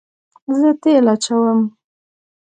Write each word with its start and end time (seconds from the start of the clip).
زه 0.59 0.69
تیل 0.81 1.05
اچوم 1.13 1.59